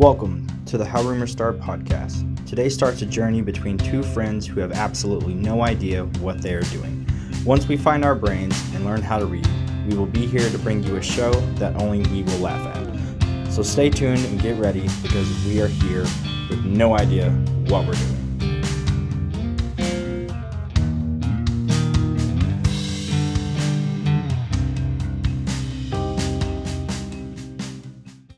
[0.00, 2.24] Welcome to the How Rumors Start podcast.
[2.48, 6.62] Today starts a journey between two friends who have absolutely no idea what they are
[6.62, 7.06] doing.
[7.44, 9.46] Once we find our brains and learn how to read,
[9.86, 13.52] we will be here to bring you a show that only we will laugh at.
[13.52, 16.04] So stay tuned and get ready because we are here
[16.48, 17.28] with no idea
[17.68, 18.19] what we're doing.